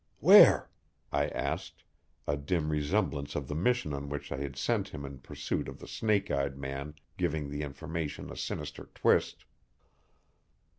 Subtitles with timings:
[0.19, 0.67] "Where?"
[1.11, 1.83] I asked,
[2.27, 5.77] a dim remembrance of the mission on which I had sent him in pursuit of
[5.77, 9.45] the snake eyed man giving the information a sinister twist.